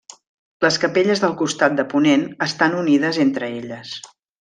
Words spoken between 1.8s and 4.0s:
de ponent estan unides entre elles.